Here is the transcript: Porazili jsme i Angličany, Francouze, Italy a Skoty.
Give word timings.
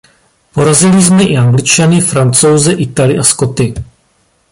Porazili 0.53 1.01
jsme 1.01 1.23
i 1.23 1.37
Angličany, 1.37 2.01
Francouze, 2.01 2.73
Italy 2.73 3.19
a 3.19 3.23
Skoty. 3.23 3.73